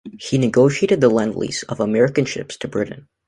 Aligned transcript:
He 0.19 0.39
negotiated 0.39 0.99
the 0.99 1.09
lend-lease 1.09 1.61
of 1.69 1.79
American 1.79 2.25
ships 2.25 2.57
to 2.57 2.67
Britain. 2.67 3.07